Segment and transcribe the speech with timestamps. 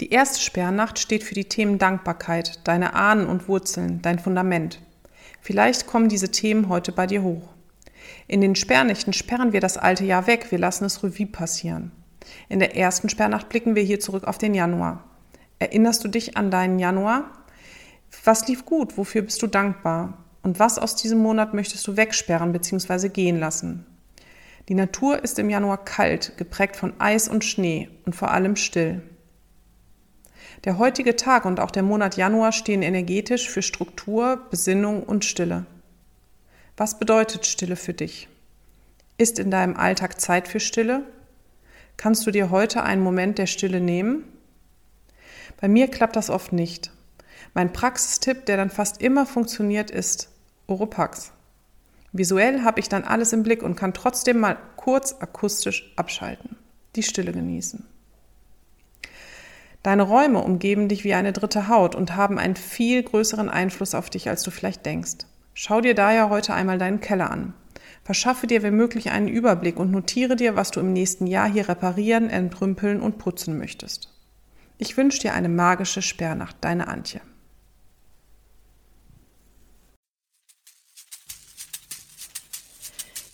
[0.00, 4.82] Die erste Sperrnacht steht für die Themen Dankbarkeit, deine Ahnen und Wurzeln, dein Fundament.
[5.40, 7.48] Vielleicht kommen diese Themen heute bei dir hoch.
[8.28, 11.92] In den Sperrnächten sperren wir das alte Jahr weg, wir lassen es Revue passieren.
[12.50, 15.02] In der ersten Sperrnacht blicken wir hier zurück auf den Januar.
[15.58, 17.30] Erinnerst du dich an deinen Januar?
[18.24, 18.98] Was lief gut?
[18.98, 20.18] Wofür bist du dankbar?
[20.42, 23.08] Und was aus diesem Monat möchtest du wegsperren bzw.
[23.08, 23.86] gehen lassen?
[24.68, 29.00] Die Natur ist im Januar kalt, geprägt von Eis und Schnee und vor allem still.
[30.64, 35.66] Der heutige Tag und auch der Monat Januar stehen energetisch für Struktur, Besinnung und Stille.
[36.76, 38.28] Was bedeutet Stille für dich?
[39.18, 41.02] Ist in deinem Alltag Zeit für Stille?
[41.96, 44.24] Kannst du dir heute einen Moment der Stille nehmen?
[45.60, 46.90] Bei mir klappt das oft nicht.
[47.54, 50.28] Mein Praxistipp, der dann fast immer funktioniert, ist
[50.66, 51.32] Oropax.
[52.12, 56.56] Visuell habe ich dann alles im Blick und kann trotzdem mal kurz akustisch abschalten,
[56.96, 57.86] die Stille genießen.
[59.86, 64.10] Deine Räume umgeben dich wie eine dritte Haut und haben einen viel größeren Einfluss auf
[64.10, 65.26] dich, als du vielleicht denkst.
[65.54, 67.54] Schau dir daher heute einmal deinen Keller an.
[68.02, 71.68] Verschaffe dir wenn möglich einen Überblick und notiere dir, was du im nächsten Jahr hier
[71.68, 74.12] reparieren, entrümpeln und putzen möchtest.
[74.76, 77.20] Ich wünsche dir eine magische Sperrnacht, deine Antje.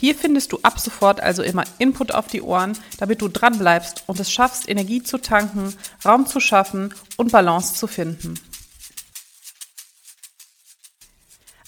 [0.00, 4.04] Hier findest du ab sofort also immer Input auf die Ohren, damit du dran bleibst
[4.06, 5.74] und es schaffst, Energie zu tanken,
[6.04, 8.34] Raum zu schaffen und Balance zu finden.